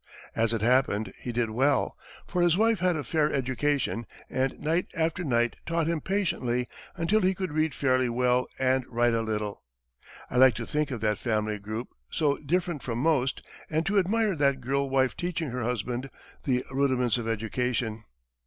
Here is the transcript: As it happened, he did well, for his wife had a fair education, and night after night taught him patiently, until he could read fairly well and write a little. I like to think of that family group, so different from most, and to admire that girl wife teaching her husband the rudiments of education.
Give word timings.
As 0.35 0.51
it 0.51 0.63
happened, 0.63 1.13
he 1.19 1.31
did 1.31 1.51
well, 1.51 1.95
for 2.25 2.41
his 2.41 2.57
wife 2.57 2.79
had 2.79 2.95
a 2.95 3.03
fair 3.03 3.31
education, 3.31 4.07
and 4.31 4.59
night 4.59 4.87
after 4.95 5.23
night 5.23 5.57
taught 5.67 5.85
him 5.85 6.01
patiently, 6.01 6.67
until 6.95 7.21
he 7.21 7.35
could 7.35 7.51
read 7.51 7.75
fairly 7.75 8.09
well 8.09 8.47
and 8.57 8.83
write 8.87 9.13
a 9.13 9.21
little. 9.21 9.61
I 10.27 10.37
like 10.37 10.55
to 10.55 10.65
think 10.65 10.89
of 10.89 11.01
that 11.01 11.19
family 11.19 11.59
group, 11.59 11.89
so 12.09 12.37
different 12.39 12.81
from 12.81 12.97
most, 12.97 13.45
and 13.69 13.85
to 13.85 13.99
admire 13.99 14.35
that 14.37 14.59
girl 14.59 14.89
wife 14.89 15.15
teaching 15.15 15.51
her 15.51 15.61
husband 15.61 16.09
the 16.45 16.65
rudiments 16.71 17.19
of 17.19 17.27
education. 17.27 18.03